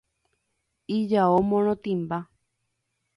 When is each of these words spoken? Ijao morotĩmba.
Ijao 0.95 1.37
morotĩmba. 1.49 2.19